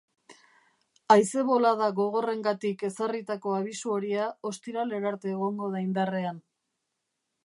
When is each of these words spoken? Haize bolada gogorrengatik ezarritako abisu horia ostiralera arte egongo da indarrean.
Haize 1.15 1.43
bolada 1.49 1.89
gogorrengatik 1.99 2.81
ezarritako 2.89 3.53
abisu 3.57 3.93
horia 3.97 4.25
ostiralera 4.51 5.13
arte 5.13 5.33
egongo 5.35 5.69
da 5.75 5.83
indarrean. 5.89 6.41